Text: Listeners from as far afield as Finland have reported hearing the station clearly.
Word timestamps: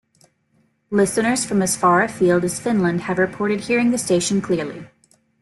Listeners 0.89 1.45
from 1.45 1.61
as 1.61 1.77
far 1.77 2.01
afield 2.01 2.43
as 2.43 2.59
Finland 2.59 3.01
have 3.01 3.19
reported 3.19 3.61
hearing 3.61 3.91
the 3.91 3.99
station 3.99 4.41
clearly. 4.41 4.87